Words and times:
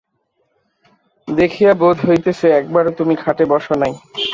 দেখিয়া 1.27 1.71
বোধ 1.81 1.97
হইতেছে, 2.07 2.47
একবারও 2.59 2.91
তুমি 2.99 3.13
খাটে 3.23 3.43
বস 3.51 3.65
নাই। 3.81 3.93